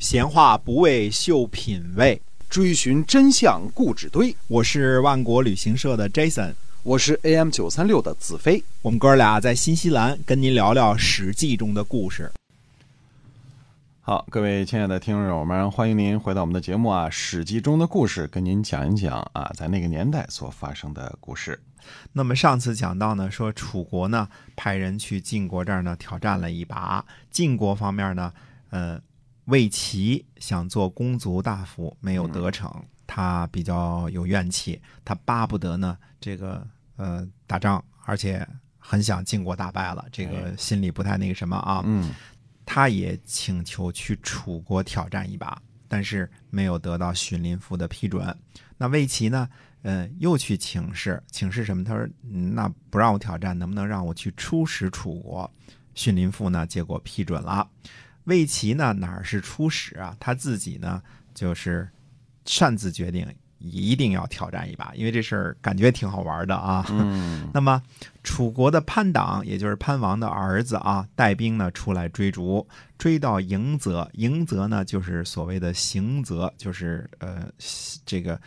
[0.00, 2.18] 闲话不为秀品味，
[2.48, 4.34] 追寻真相故纸堆。
[4.48, 8.64] 我是万国旅行社的 Jason，我是 AM 九三六的子飞。
[8.80, 12.32] 我们哥俩在新西兰跟您聊聊《史记》中的故事。
[14.00, 21.60] 好，各位亲爱的听众友们，欢迎您回到我们的节目啊，《史记》中的故事，跟您讲一讲啊，在那个年代所发生的故事。
[22.14, 24.26] 那么上次讲到呢，说楚国呢
[24.56, 28.32] 派人去晋国这儿呢挑战了一把，晋国方面呢，
[28.70, 28.98] 呃，
[29.50, 38.46] 魏齐想做公族大夫没有得逞，他比较有怨气，他巴不得呢这个呃打仗，而且
[38.78, 42.14] 很想晋国大败了，这个心里不太那个什么啊，嗯，
[42.64, 48.36] 他也请求去楚国挑战一把，但是没有得到荀林父的批准。
[48.78, 49.48] 那魏齐呢？
[49.82, 51.82] 嗯，又去请示，请示什么？
[51.82, 55.50] 他说：“那不让我挑战，能不能让我去出使楚国？”
[55.94, 57.66] 荀林父呢，结果批准了。
[58.30, 60.16] 魏齐呢，哪儿是出使啊？
[60.18, 61.02] 他自己呢，
[61.34, 61.86] 就是
[62.46, 63.26] 擅自决定
[63.58, 66.86] 一定要挑战一把，因为这事儿感觉挺好玩的啊。
[66.88, 67.82] 嗯， 那么
[68.24, 74.10] 楚国的潘党，也就是潘王的儿子啊，带兵呢出来追逐，追到迎泽。
[74.14, 77.46] 迎泽呢，就是所谓的行泽，就是呃
[78.06, 78.40] 这个。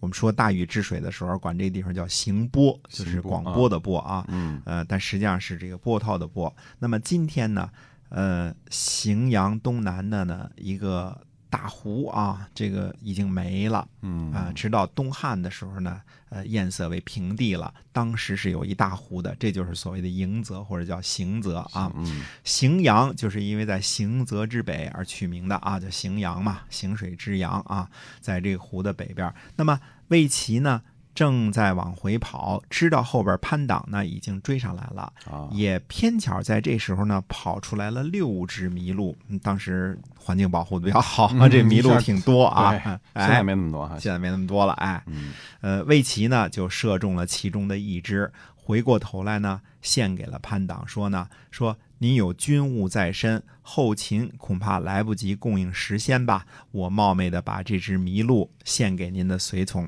[0.00, 4.24] 我们说大禹治水的时候，管这个地方叫行波，就是广播的播啊。
[4.28, 6.50] 嗯，呃，但实际上是这个波涛的波。
[6.78, 7.68] 那么今天呢，
[8.10, 13.88] 呃，荥阳东南的呢一个大湖啊，这个已经没了。
[14.02, 17.72] 嗯啊，直到东汉的时候呢，呃，堰塞为平地了。
[17.92, 21.90] 当时是有一大湖的，这就是所谓的迎泽或者叫行泽啊。
[21.96, 29.32] 嗯，荥阳就是因为在行泽之北而取名的啊，叫荥阳嘛，荥水之阳啊，在这个湖的北边。
[29.56, 30.82] 那么魏齐呢，
[31.20, 39.14] 正在往回跑，知道后边潘党呢已经追上来了，啊，也偏巧在这时候呢跑出来了六只麋鹿。
[39.28, 42.72] 嗯当时环境保护的比较好，嗯 这麋鹿挺多啊。
[43.16, 43.98] 现在没那么多哈。
[43.98, 59.86] 现在没那么多了，哎，嗯呃，魏齐呢就射中了其中的一只，回过头来呢献给了潘党，说呢说您有军务在身，后勤恐怕来不及供应时鲜吧，我冒昧的把这只麋鹿献给您的随从。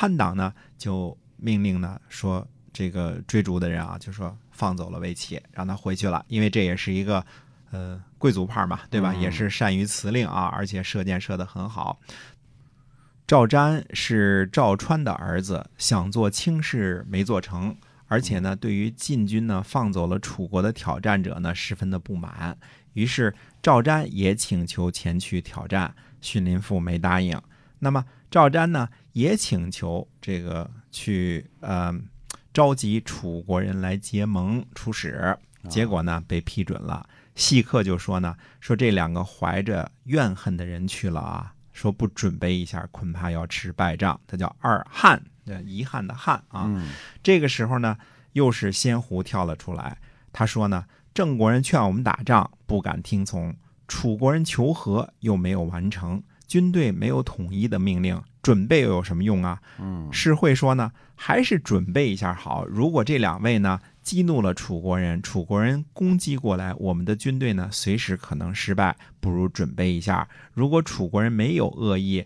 [0.00, 7.26] 潘党呢就命令呢说这个追逐的人啊，就说放走了魏齐，让他回去了，因为这也是一个
[7.72, 9.12] 呃贵族派嘛，对吧？
[9.16, 11.98] 嗯也是善于辞令啊，而且射箭射得很好。
[13.26, 17.76] 赵瞻是赵川的儿子，想做卿士没做成，
[18.06, 22.56] 而且呢，对于晋军呢放走了楚国的挑战者呢，十分的不满。
[22.92, 27.42] 于是赵瞻也请求前去挑战，荀林父没答应。
[27.80, 31.92] 那么赵瞻呢，也请求这个去呃
[32.54, 35.36] 召集楚国人来结盟出使，
[35.68, 37.04] 结果呢被批准了。
[37.34, 44.20] 细客就说呢，说这两个怀着怨恨的人去了啊，说不准备一下，恐怕要吃败仗。
[44.24, 46.66] 他叫二汉，呃，遗憾的憾啊。
[46.68, 46.88] 嗯
[47.20, 47.98] 这个时候呢，
[48.34, 49.98] 又是仙狐跳了出来，
[50.32, 53.52] 他说呢，郑国人劝我们打仗，不敢听从；
[53.88, 59.60] 楚国人求和，又没有完成，军队没有统一的命令，准备又有什么用啊？
[59.78, 62.66] 嗯世会说呢，还是准备一下好。
[62.66, 70.26] 如果这两位呢激怒了楚国人，楚国人攻击过来，我们的军队呢随时可能失败，不如准备一下。
[70.54, 72.24] 如果楚国人没有恶意，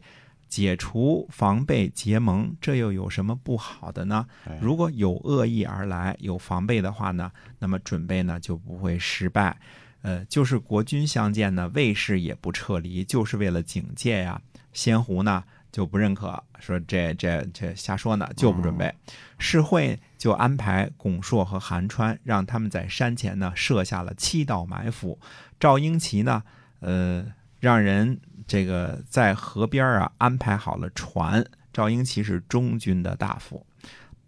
[0.48, 4.24] 解除防备结盟，这又有什么不好的呢？
[4.60, 9.56] 如果有恶意而来，有防备的话呢，那么准备呢就不会失败。
[10.02, 14.40] 呃，就是国军相见呢，卫士也不撤离，就是为了警戒呀。
[14.72, 18.94] 仙狐呢就不认可，说这这这瞎说呢，就不准备。
[19.38, 25.18] 世会就安排巩硕和韩川，让他们在山前呢设下了七道埋伏。
[25.60, 26.42] 赵英奇呢，
[26.80, 27.26] 呃，
[27.60, 31.44] 让人这个在河边啊安排好了船。
[31.72, 33.66] 赵英奇是中军的大夫。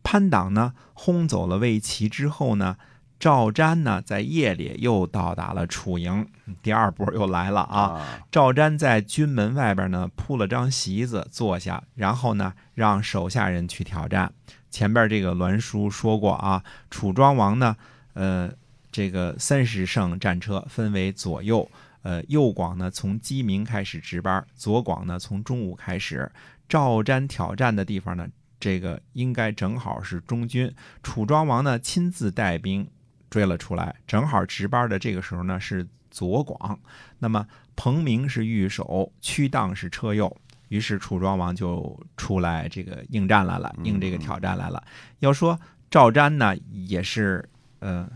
[0.03, 2.77] 潘党呢轰走了魏齐之后呢，
[3.25, 6.29] 赵瞻呢在夜里又到达了楚营，
[6.63, 7.81] 第二波又来了啊。
[7.81, 14.31] 啊赵瞻在军门外边呢铺了张席子坐下，然后呢让手下人去挑战。
[14.71, 17.75] 前边这个栾书说过啊，楚庄王呢，
[18.13, 18.53] 呃，
[18.93, 21.67] 这个三十乘战车分为左右，
[22.03, 26.31] 呃，右广呢从鸡鸣开始值班，左广呢从中午开始。
[26.69, 28.29] 赵瞻挑战的地方呢，
[28.61, 30.71] 这个应该正好是中军。
[31.03, 32.87] 楚庄王呢亲自带兵
[33.35, 36.79] 追了出来，正好值班的这个时候呢是左广。
[37.19, 37.45] 那么
[37.75, 40.33] 彭明是御手，屈荡是车右。
[40.69, 44.81] 于是楚庄王就出来这个应战来了，应这个挑战来了。
[45.19, 45.59] 要说
[45.91, 47.45] 赵瞻呢，也是
[47.81, 48.09] 呃，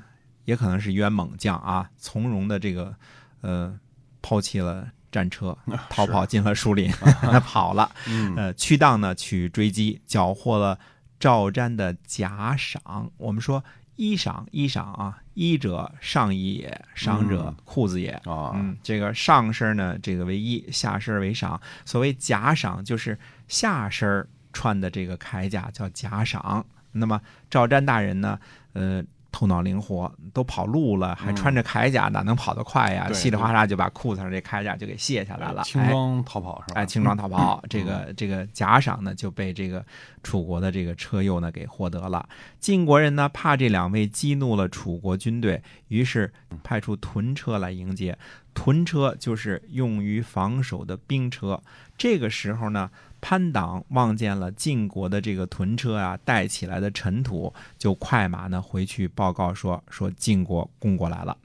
[0.44, 2.94] 也可能是一员猛将啊，从容的这个
[3.40, 3.76] 呃，
[4.22, 5.58] 抛弃了战车
[5.90, 6.92] 逃跑进了树林，
[7.44, 7.90] 跑了。
[8.06, 10.78] 嗯呃，屈当呢去追击，缴获了
[11.18, 13.10] 赵瞻的甲赏。
[13.16, 13.64] 我们说
[13.98, 18.10] 衣裳，衣裳啊，衣者上衣也，裳者嗯裤子也。
[18.24, 21.60] 啊，嗯，这个上身呢，这个为衣，下身为裳。
[21.84, 23.18] 所谓甲裳，就是
[23.48, 26.62] 下身穿的这个铠甲叫甲裳。
[26.92, 28.38] 那么赵瞻大人呢，
[28.72, 33.10] 呃，头脑灵活，都跑路了，还穿着铠甲，哪能跑得快呀？
[33.12, 36.80] 稀里哗啦就把裤子上这铠甲就给卸下来了，哎轻装逃跑是吧？
[36.80, 39.84] 哎，轻装逃跑，这嗯个这个假赏呢就被这个
[40.22, 42.28] 楚国的这个车右呢给获得了。
[42.58, 46.32] 晋国人呢怕这两位激怒了楚国军队，于是
[46.64, 48.18] 派出屯车来迎接。
[48.54, 51.62] 屯车就是用于防守的兵车。
[51.96, 52.90] 这个时候呢，
[53.20, 61.36] 潘党望见了晋国的这个屯车啊带起来的尘土，就快马呢回去报告说说晋国攻过来了。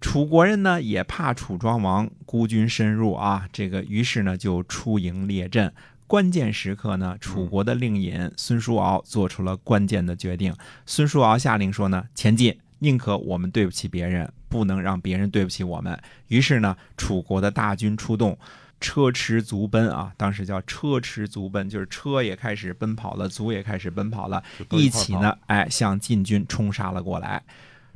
[0.00, 5.72] 楚国人呢也怕楚庄王孤军深入啊，这个于是呢就出营列阵。
[6.06, 10.54] 关键时刻呢，楚国的令尹孙叔敖做出了关键的决定。
[10.84, 15.98] 孙叔敖下令说呢，前进，宁可我们对不起别人，不能让别人对不起我们。
[16.28, 18.38] 于是呢，楚国的大军出动。
[18.80, 27.42] 车驰足奔啊，当时叫车驰足奔，就是车也开始奔跑了，卒也开始奔跑了，一起呢，哎，向晋军冲杀了过来。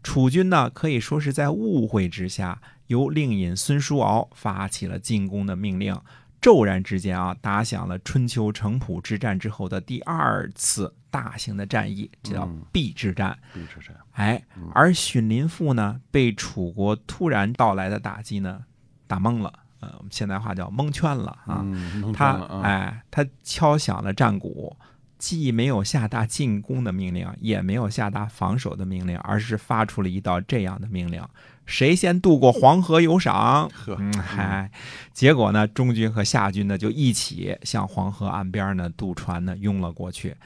[0.03, 5.99] 楚军呢，可以说是在误会之下，由令尹孙叔敖发起了进攻的命令。
[6.41, 13.37] 骤然之间啊，打响了春秋城濮之战之后的第二次大型的战役，这叫嗯邲之战。
[13.53, 14.41] 必之战，哎，
[14.73, 18.61] 而荀林父呢，被楚国突然到来的打击呢，
[19.09, 19.53] 打懵了。
[19.81, 21.61] 呃，我们现代话叫蒙圈了啊。
[21.63, 22.33] 嗯，他
[22.63, 24.77] 哎，他敲响了战鼓，
[25.19, 31.23] 既没有下达进攻的命令，也没有下达防守的命令，而是发出了一道这样的命令：
[31.67, 33.69] 谁先渡过黄河有赏。
[33.71, 34.71] 呵，嗯，嗨，
[35.13, 40.37] 结果呢，中军和夏军呢就一起向黄河岸边呢渡船呢拥了过去，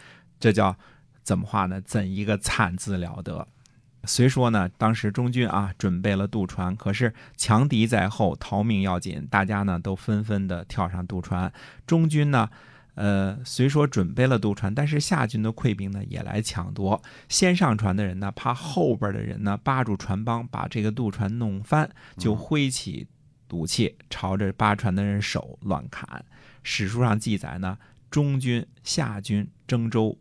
[0.41, 0.77] 这叫
[1.23, 1.81] 怎么话呢？
[1.81, 3.47] 怎一个惨字了得！
[4.05, 11.53] 虽说呢，当时中军啊准备了渡船，可是强敌在后，逃命要紧，大家呢都纷纷的跳上渡船。
[11.87, 12.51] 中军呢，
[12.95, 17.01] 呃，虽说准备了渡船，但是夏军的溃兵呢也来抢夺。
[17.29, 23.07] 先上船的人呢，怕后边的人呢扒住船帮，把这个渡船弄翻，就挥起
[23.53, 26.25] 武器朝着扒船的人手乱砍。
[26.65, 27.79] 史书上记载呢，
[28.11, 30.19] 中军、夏军征舟，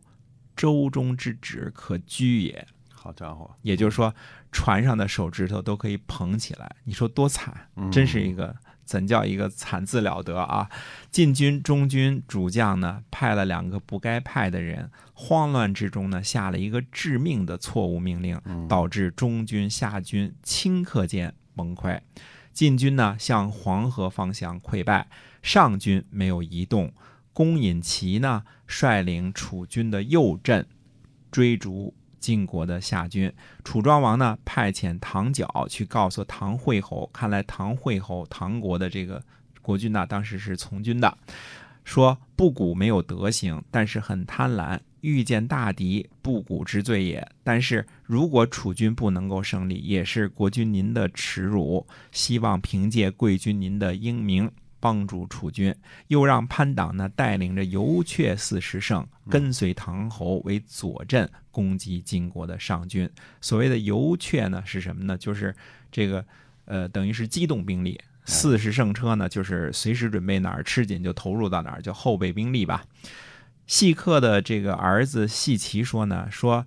[0.54, 2.66] 舟中之止可居也。
[3.02, 4.14] 好家伙，也就是说，
[4.52, 7.68] 船上的手指头都可以捧起来，你说多惨！
[7.74, 8.54] 嗯真是一个
[8.84, 10.70] 怎叫一个惨字了得啊！
[11.10, 21.98] 晋军、中军主将呢，派了两个不该派的人，慌乱之中呢，下了一个致命的错误命令，嗯导致中军、下军顷刻间崩溃。
[22.52, 25.08] 晋军呢向黄河方向溃败，
[25.42, 26.92] 上军没有移动。
[27.32, 30.66] 公尹齐呢率领楚军的右阵
[31.30, 33.30] 追逐晋国的夏军。
[33.64, 39.20] 楚庄王呢派遣唐角去告诉唐惠侯，看来唐惠侯唐国的这个
[39.60, 41.18] 国君呢，当时是从军的，
[41.84, 47.26] 说布谷没有德行，但是很贪婪，遇见大敌，布谷之罪也。
[47.44, 51.86] 但是如果楚军不能够胜利，也是国君您的耻辱。
[52.12, 54.50] 希望凭借贵君您的英明。
[54.82, 55.72] 帮助楚军，
[56.08, 63.08] 又让潘党呢带领着游阙四十乘，跟随唐侯为左阵攻击晋国的上军。
[63.40, 65.16] 所谓的游阙呢是什么呢？
[65.16, 65.54] 就是
[65.92, 66.24] 这个
[66.64, 68.00] 呃，等于是机动兵力。
[68.24, 72.84] 四十乘车呢，就是随时准备哪儿吃紧就投入到哪儿，叫后备兵力吧。
[73.68, 76.66] 细客的这个儿子细齐说呢，说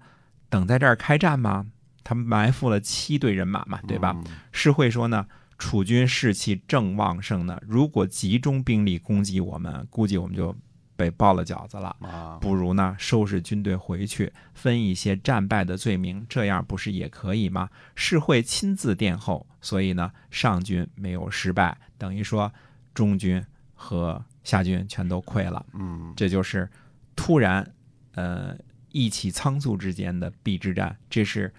[0.50, 1.66] 等在这儿开战吗？
[2.04, 4.13] 他们埋伏了七队人马嘛，对吧？
[4.16, 5.25] 嗯世会说呢，
[5.58, 10.56] 楚军士气正旺盛呢，如果集中兵力攻击我们，估计我们就
[10.98, 11.96] 被包了饺子了。
[12.02, 17.70] 啊，不如呢，收拾军队回去，分一些战败的罪名，这样不是也可以吗？
[17.96, 22.52] 是会亲自殿后，所以呢，上军没有失败，等于说
[22.94, 23.44] 中军
[23.74, 25.66] 和下军全都溃了。
[25.74, 26.70] 嗯这就是
[27.16, 27.74] 突然，
[28.14, 28.56] 呃，
[28.92, 31.54] 意气仓促之间的邲之战，这是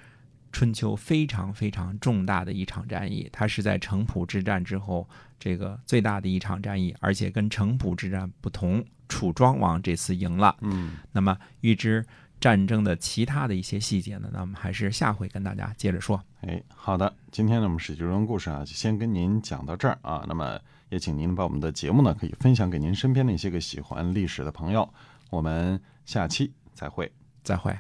[0.57, 5.07] 春秋非常非常重大的一场战役，它是在城濮之战之后
[5.39, 10.57] 这个最大的一场战役，而且跟城濮之战不同，楚庄王这次赢了。
[10.63, 12.03] 嗯，那么预知
[12.41, 16.19] 战争的其他的一些细节呢，那我们还是下回跟大家接着说。
[16.41, 20.25] 哎，好的，今天呢我们史记中故事啊，就先跟您讲到这儿啊。
[20.27, 20.59] 那么
[20.89, 24.91] 也请您把我们的节目呢，可以分享给您身边的一些个喜欢历史的朋友。
[25.29, 27.13] 我们下期再会。
[27.43, 27.77] 再会。